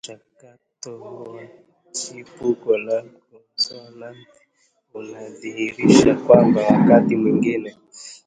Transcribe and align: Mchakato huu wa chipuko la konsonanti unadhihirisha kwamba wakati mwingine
Mchakato 0.03 0.97
huu 0.97 1.33
wa 1.35 1.43
chipuko 1.91 2.77
la 2.77 3.03
konsonanti 3.31 4.27
unadhihirisha 4.93 6.15
kwamba 6.15 6.61
wakati 6.61 7.15
mwingine 7.15 7.75